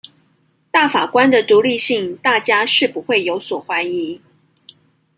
[0.71, 4.19] 大法官的獨立性大家是不會有所懷疑